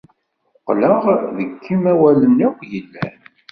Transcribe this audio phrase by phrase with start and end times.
[0.59, 0.97] Muqleɣ
[1.37, 3.15] deg imawalen akk yellan.